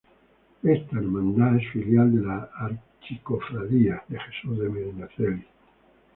Esta 0.63 0.97
hermandad 0.97 1.57
es 1.57 1.69
filial 1.71 2.11
de 2.19 2.25
la 2.25 2.49
Archicofradía 2.55 4.03
de 4.07 4.19
Jesús 4.19 4.57
de 4.57 4.67
Medinaceli 4.67 5.25
de 5.27 5.33
Madrid. 5.33 5.47